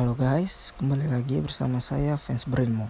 [0.00, 2.88] Halo guys, kembali lagi bersama saya fans Brainmo.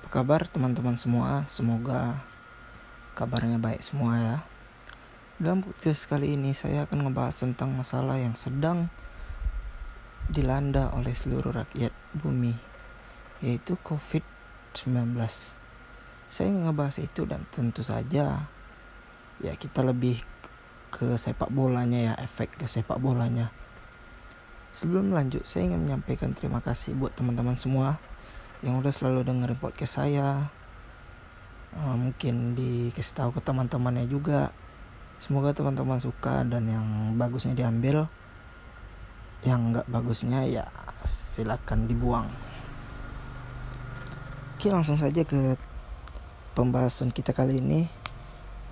[0.00, 1.44] Apa kabar teman-teman semua?
[1.52, 2.24] Semoga
[3.12, 4.36] kabarnya baik semua ya.
[5.36, 8.88] Dalam podcast kali ini saya akan ngebahas tentang masalah yang sedang
[10.32, 12.56] dilanda oleh seluruh rakyat bumi,
[13.44, 15.20] yaitu COVID-19.
[16.32, 18.48] Saya ingin ngebahas itu dan tentu saja
[19.44, 20.24] ya kita lebih
[20.88, 23.52] ke sepak bolanya ya, efek ke sepak bolanya
[24.74, 28.02] Sebelum lanjut, saya ingin menyampaikan terima kasih buat teman-teman semua
[28.58, 30.50] yang udah selalu dengerin podcast saya.
[31.78, 34.50] Uh, mungkin dikasih tahu ke teman-temannya juga.
[35.22, 38.10] Semoga teman-teman suka dan yang bagusnya diambil,
[39.46, 40.66] yang nggak bagusnya ya
[41.06, 42.26] silakan dibuang.
[44.58, 45.54] Oke, langsung saja ke
[46.58, 47.86] pembahasan kita kali ini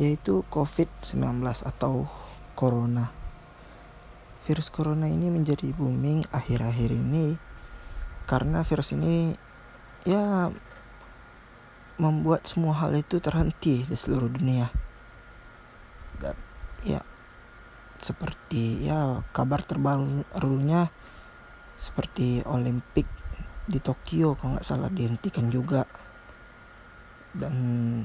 [0.00, 2.08] yaitu COVID-19 atau
[2.56, 3.19] Corona
[4.50, 7.38] virus corona ini menjadi booming akhir-akhir ini
[8.26, 9.30] karena virus ini
[10.02, 10.50] ya
[12.02, 14.66] membuat semua hal itu terhenti di seluruh dunia.
[16.18, 16.34] Dan
[16.82, 16.98] ya
[18.02, 20.90] seperti ya kabar terbarunya
[21.78, 23.06] seperti Olimpik
[23.70, 25.86] di Tokyo kalau nggak salah dihentikan juga.
[27.30, 27.54] Dan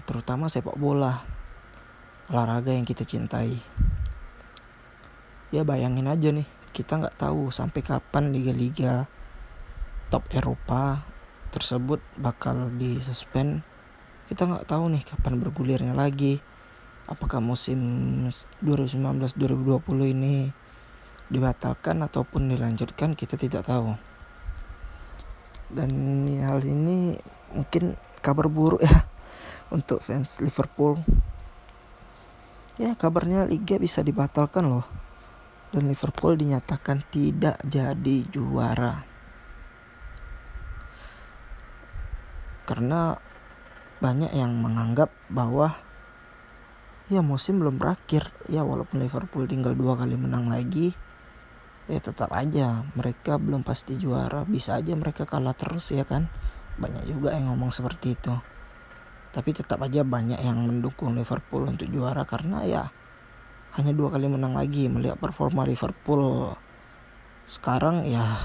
[0.05, 1.25] terutama sepak bola
[2.29, 3.57] olahraga yang kita cintai
[5.55, 9.07] ya bayangin aja nih kita nggak tahu sampai kapan liga-liga
[10.11, 11.07] top Eropa
[11.55, 13.63] tersebut bakal disuspend.
[14.27, 16.43] Kita nggak tahu nih kapan bergulirnya lagi.
[17.07, 17.79] Apakah musim
[18.59, 20.51] 2019-2020 ini
[21.31, 23.95] dibatalkan ataupun dilanjutkan kita tidak tahu.
[25.71, 25.89] Dan
[26.43, 27.15] hal ini
[27.55, 29.07] mungkin kabar buruk ya
[29.75, 30.99] untuk fans Liverpool.
[32.75, 35.04] Ya kabarnya liga bisa dibatalkan loh
[35.75, 39.03] dan Liverpool dinyatakan tidak jadi juara.
[42.63, 43.19] Karena
[43.99, 45.75] banyak yang menganggap bahwa
[47.11, 48.31] ya musim belum berakhir.
[48.47, 50.95] Ya walaupun Liverpool tinggal dua kali menang lagi
[51.85, 54.47] ya tetap aja mereka belum pasti juara.
[54.47, 56.31] Bisa aja mereka kalah terus ya kan?
[56.79, 58.33] Banyak juga yang ngomong seperti itu.
[59.35, 62.83] Tapi tetap aja banyak yang mendukung Liverpool untuk juara karena ya
[63.75, 66.55] hanya dua kali menang lagi melihat performa Liverpool.
[67.43, 68.39] Sekarang ya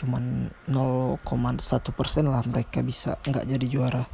[0.00, 1.20] cuman 0,1
[1.94, 4.04] persen lah mereka bisa nggak jadi juara.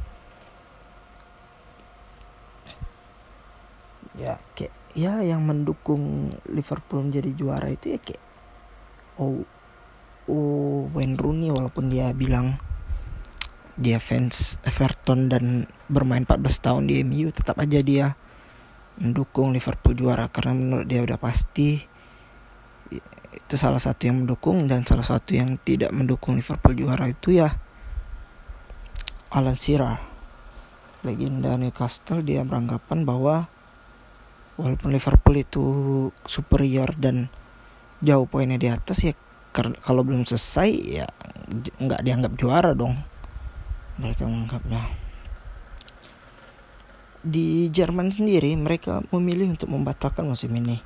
[4.19, 8.23] Ya kayak ya yang mendukung Liverpool menjadi juara itu ya kayak
[9.23, 9.47] oh
[10.27, 12.59] oh Wayne Rooney walaupun dia bilang
[13.79, 18.19] dia fans Everton dan bermain 14 tahun di MU tetap aja dia
[19.01, 21.81] mendukung Liverpool juara karena menurut dia udah pasti
[23.31, 27.49] itu salah satu yang mendukung dan salah satu yang tidak mendukung Liverpool juara itu ya
[29.33, 29.97] Alan Shearer.
[31.01, 33.49] Legenda Newcastle dia beranggapan bahwa
[34.61, 35.65] walaupun Liverpool itu
[36.29, 37.33] superior dan
[38.05, 39.17] jauh poinnya di atas ya
[39.81, 41.07] kalau belum selesai ya
[41.81, 43.01] nggak dianggap juara dong.
[43.97, 45.00] Mereka menganggapnya
[47.21, 50.81] di Jerman sendiri mereka memilih untuk membatalkan musim ini.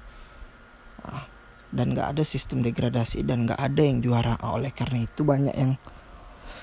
[1.04, 1.28] Ah,
[1.72, 4.36] dan nggak ada sistem degradasi dan nggak ada yang juara.
[4.44, 5.80] Ah, oleh karena itu banyak yang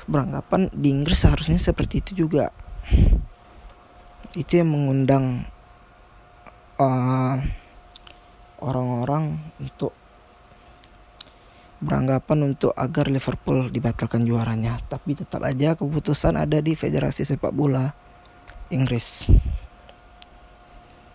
[0.05, 2.53] beranggapan di Inggris seharusnya seperti itu juga.
[4.37, 5.49] Itu yang mengundang
[6.77, 7.41] ah,
[8.61, 9.97] orang-orang untuk
[11.83, 14.79] beranggapan untuk agar Liverpool dibatalkan juaranya.
[14.87, 18.12] Tapi tetap aja keputusan ada di Federasi Sepak Bola
[18.73, 19.29] Inggris.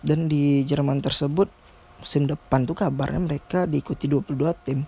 [0.00, 1.50] Dan di Jerman tersebut
[1.98, 4.86] musim depan tuh kabarnya mereka diikuti 22 tim.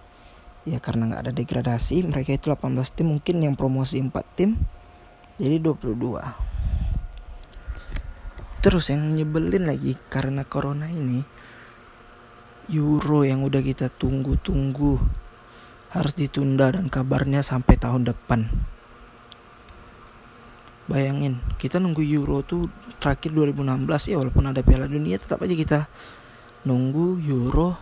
[0.64, 4.54] Ya karena nggak ada degradasi mereka itu 18 tim mungkin yang promosi 4 tim
[5.40, 6.20] jadi 22
[8.60, 11.24] terus yang nyebelin lagi karena corona ini
[12.68, 15.00] Euro yang udah kita tunggu-tunggu
[15.96, 18.52] harus ditunda dan kabarnya sampai tahun depan
[20.90, 22.66] Bayangin, kita nunggu Euro tuh
[22.98, 25.78] terakhir 2016 ya walaupun ada Piala Dunia tetap aja kita
[26.66, 27.78] nunggu Euro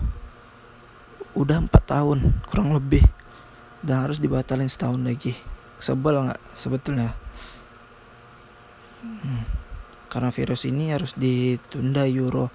[1.33, 3.01] udah empat tahun kurang lebih
[3.81, 5.33] dan harus dibatalin setahun lagi.
[5.81, 7.17] Sebel nggak sebetulnya?
[9.01, 9.49] Hmm.
[10.13, 12.53] Karena virus ini harus ditunda Euro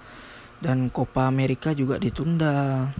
[0.62, 2.94] dan Copa America juga ditunda.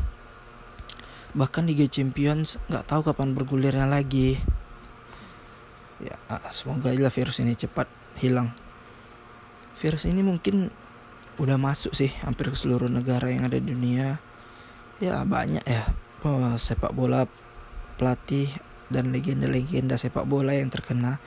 [1.39, 4.43] Bahkan Liga Champions nggak tahu kapan bergulirnya lagi
[6.03, 7.87] ya ah, semoga aja virus ini cepat
[8.19, 8.51] hilang.
[9.75, 10.71] Virus ini mungkin
[11.39, 14.19] udah masuk sih hampir ke seluruh negara yang ada di dunia.
[15.03, 15.91] Ya banyak ya
[16.57, 17.27] sepak bola
[18.01, 18.49] pelatih
[18.89, 21.19] dan legenda-legenda sepak bola yang terkena.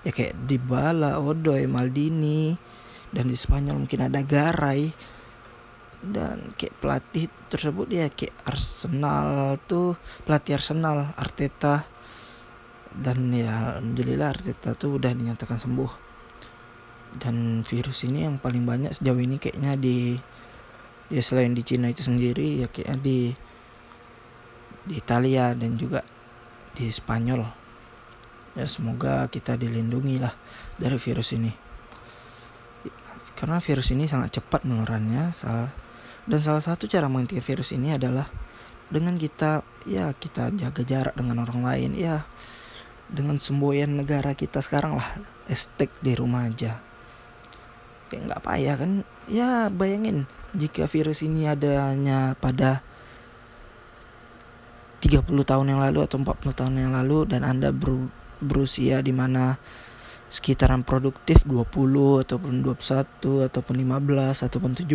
[0.00, 2.56] Ya kayak Dybala, Odoi, Maldini
[3.12, 4.92] dan di Spanyol mungkin ada Garay.
[6.00, 11.84] Dan kayak pelatih tersebut ya kayak Arsenal tuh pelatih Arsenal Arteta
[12.90, 15.92] dan ya alhamdulillah Arteta tuh udah dinyatakan sembuh.
[17.10, 20.14] Dan virus ini yang paling banyak sejauh ini kayaknya di
[21.10, 23.18] ya selain di Cina itu sendiri ya kayaknya di
[24.86, 26.06] di Italia dan juga
[26.74, 27.42] di Spanyol.
[28.58, 30.34] Ya semoga kita dilindungi lah
[30.78, 31.50] dari virus ini.
[33.34, 35.70] Karena virus ini sangat cepat menularnya salah
[36.30, 38.28] dan salah satu cara menghentikan virus ini adalah
[38.90, 42.26] dengan kita ya kita jaga jarak dengan orang lain ya
[43.10, 45.08] dengan semboyan negara kita sekarang lah.
[45.50, 46.78] Estek di rumah aja.
[48.08, 48.92] Kayak nggak payah kan?
[49.30, 52.82] Ya bayangin jika virus ini adanya pada
[55.02, 58.10] 30 tahun yang lalu atau 40 tahun yang lalu dan anda ber,
[58.42, 59.56] berusia di mana
[60.30, 64.90] sekitaran produktif 20 ataupun 21 ataupun 15 ataupun 17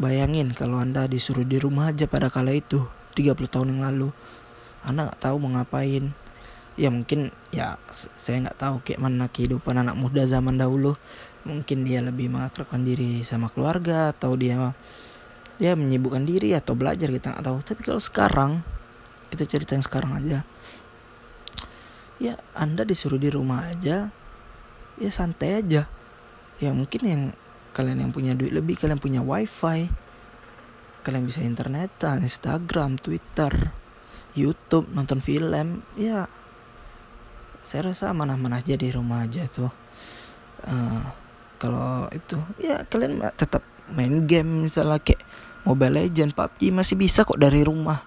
[0.00, 2.88] Bayangin kalau Anda disuruh di rumah aja pada kala itu
[3.20, 4.08] 30 tahun yang lalu.
[4.80, 6.16] Anda nggak tahu mau ngapain
[6.80, 7.76] Ya mungkin ya
[8.16, 10.96] saya nggak tahu kayak mana kehidupan anak muda zaman dahulu.
[11.44, 14.76] Mungkin dia lebih mengakrabkan diri sama keluarga Atau dia
[15.60, 17.58] ya menyibukkan diri atau belajar kita nggak tahu.
[17.60, 18.52] Tapi kalau sekarang
[19.28, 20.38] kita cerita yang sekarang aja.
[22.16, 24.12] Ya Anda disuruh di rumah aja
[25.00, 25.84] Ya santai aja.
[26.60, 27.22] Ya mungkin yang
[27.72, 29.86] kalian yang punya duit lebih kalian punya wifi
[31.00, 33.72] kalian bisa internet Instagram Twitter
[34.36, 36.28] YouTube nonton film ya
[37.62, 39.72] saya rasa mana-mana aja di rumah aja tuh.
[40.64, 41.02] Uh,
[41.60, 45.20] kalau itu ya kalian tetap main game misalnya kayak
[45.64, 48.00] Mobile Legend PUBG masih bisa kok dari rumah.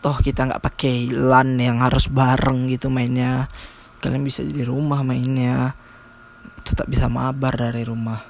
[0.00, 3.46] Toh kita nggak pakai LAN yang harus bareng gitu mainnya.
[4.02, 5.76] Kalian bisa di rumah mainnya.
[6.66, 8.20] Tetap bisa mabar dari rumah.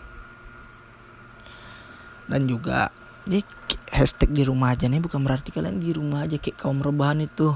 [2.29, 2.91] Dan juga
[3.27, 3.43] ini
[3.91, 7.55] hashtag di rumah aja nih bukan berarti kalian di rumah aja kayak kaum rebahan itu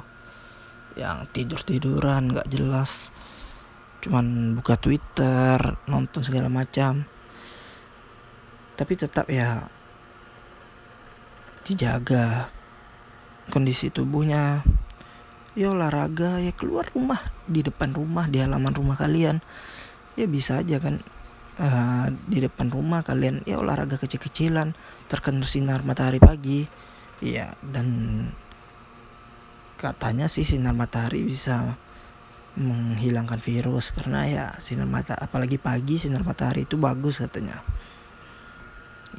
[0.95, 3.11] yang tidur tiduran nggak jelas.
[4.03, 5.59] Cuman buka Twitter
[5.89, 7.07] nonton segala macam.
[8.75, 9.67] Tapi tetap ya
[11.65, 12.51] dijaga
[13.51, 14.63] kondisi tubuhnya.
[15.55, 19.39] Ya olahraga ya keluar rumah di depan rumah di halaman rumah kalian.
[20.19, 20.99] Ya bisa aja kan
[21.63, 24.75] uh, di depan rumah kalian ya olahraga kecil-kecilan
[25.07, 26.67] terkena sinar matahari pagi.
[27.23, 27.87] Ya dan
[29.85, 31.77] katanya sih sinar matahari bisa
[32.57, 33.93] menghilangkan virus.
[33.93, 37.61] Karena ya sinar mata apalagi pagi sinar matahari itu bagus katanya.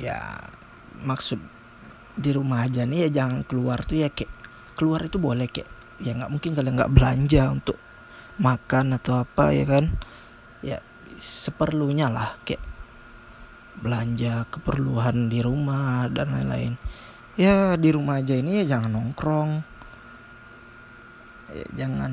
[0.02, 0.42] Ya
[1.06, 1.38] maksud
[2.18, 4.32] di rumah aja nih ya jangan keluar tuh ya kayak
[4.74, 5.70] keluar itu boleh kayak
[6.02, 7.78] ya nggak mungkin kalian nggak belanja untuk
[8.42, 9.86] makan atau apa ya kan.
[10.66, 10.82] Ya
[11.22, 12.64] seperlunya lah kayak
[13.76, 16.74] belanja keperluan di rumah dan lain-lain.
[17.36, 19.75] Ya di rumah aja ini ya jangan nongkrong
[21.78, 22.12] jangan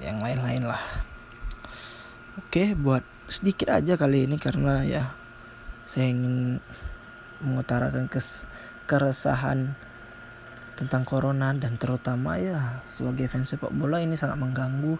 [0.00, 0.80] yang lain-lain lah.
[2.40, 5.16] Oke buat sedikit aja kali ini karena ya
[5.88, 6.58] saya ingin
[7.40, 8.48] mengutarakan kes
[8.84, 9.76] keresahan
[10.74, 14.98] tentang corona dan terutama ya sebagai fans sepak bola ini sangat mengganggu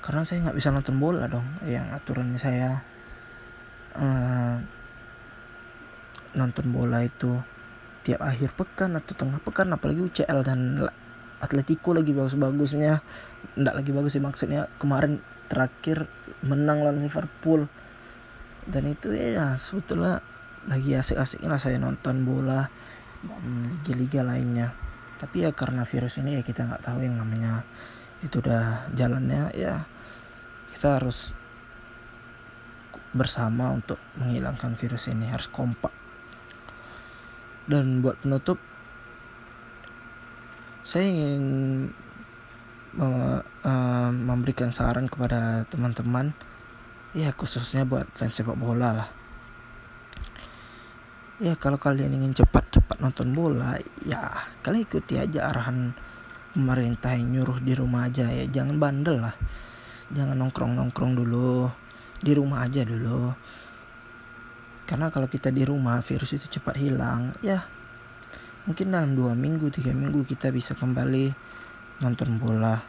[0.00, 1.46] karena saya nggak bisa nonton bola dong.
[1.66, 2.70] Yang aturannya saya
[3.98, 4.56] uh,
[6.38, 7.42] nonton bola itu
[8.06, 10.86] tiap akhir pekan atau tengah pekan apalagi UCL dan
[11.40, 13.00] Atletico lagi bagus-bagusnya.
[13.56, 14.68] Nggak lagi bagus sih maksudnya.
[14.80, 16.08] Kemarin terakhir
[16.42, 17.68] menang lawan Liverpool.
[18.66, 20.20] Dan itu ya sebetulnya
[20.66, 22.66] lagi asik-asiknya saya nonton bola
[23.22, 24.74] liga-liga lainnya.
[25.16, 27.64] Tapi ya karena virus ini ya kita nggak tahu yang namanya
[28.20, 29.84] itu udah jalannya ya
[30.72, 31.36] kita harus
[33.16, 35.94] bersama untuk menghilangkan virus ini harus kompak.
[37.66, 38.60] Dan buat penutup
[40.86, 41.44] saya ingin
[42.94, 43.42] uh,
[44.14, 46.30] memberikan saran kepada teman-teman
[47.10, 49.08] ya khususnya buat fans sepak bola lah.
[51.42, 53.74] Ya kalau kalian ingin cepat-cepat nonton bola
[54.06, 55.90] ya kalian ikuti aja arahan
[56.54, 58.46] pemerintah yang nyuruh di rumah aja ya.
[58.46, 59.34] Jangan bandel lah.
[60.14, 61.66] Jangan nongkrong nongkrong dulu.
[62.22, 63.34] Di rumah aja dulu.
[64.86, 67.74] Karena kalau kita di rumah virus itu cepat hilang ya
[68.66, 71.30] mungkin dalam dua minggu tiga minggu kita bisa kembali
[72.02, 72.82] nonton bola.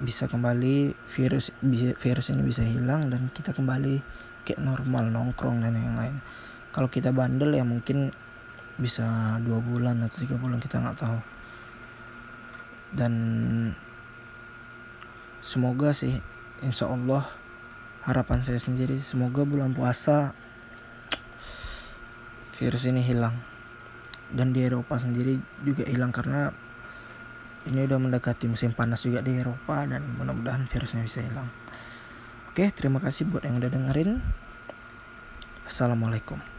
[0.00, 1.52] Bisa kembali virus
[2.00, 4.00] virus ini bisa hilang dan kita kembali
[4.46, 6.16] kayak normal nongkrong dan yang lain
[6.70, 8.14] kalau kita bandel ya mungkin
[8.80, 11.18] bisa dua bulan atau tiga bulan kita nggak tahu.
[12.94, 13.14] Dan
[15.42, 16.16] semoga sih
[16.62, 17.26] insya Allah
[18.06, 20.32] harapan saya sendiri semoga bulan puasa
[22.56, 23.36] virus ini hilang
[24.34, 26.50] dan di Eropa sendiri juga hilang karena
[27.68, 31.46] ini udah mendekati musim panas juga di Eropa dan mudah-mudahan virusnya bisa hilang.
[32.50, 34.18] Oke terima kasih buat yang udah dengerin.
[35.70, 36.49] Assalamualaikum